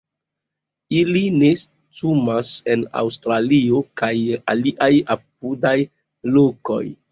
[0.99, 4.11] Ili nestumas en Aŭstralio, kaj
[4.57, 5.77] aliaj apudaj
[6.35, 6.85] lokoj.